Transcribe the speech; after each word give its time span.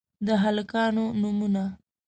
د 0.27 0.29
هلکانو 0.43 1.05
نومونه: 1.21 1.63